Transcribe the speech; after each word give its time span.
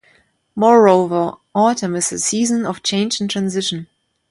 Moreover, 0.55 1.33
autumn 1.53 1.93
is 1.95 2.11
a 2.11 2.17
season 2.17 2.65
of 2.65 2.81
change 2.81 3.21
and 3.21 3.29
transition. 3.29 3.85